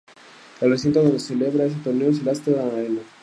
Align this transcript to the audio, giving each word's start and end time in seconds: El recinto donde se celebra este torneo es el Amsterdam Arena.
El 0.61 0.71
recinto 0.71 1.03
donde 1.03 1.19
se 1.19 1.27
celebra 1.35 1.65
este 1.65 1.79
torneo 1.83 2.09
es 2.09 2.21
el 2.21 2.27
Amsterdam 2.29 2.69
Arena. 2.73 3.01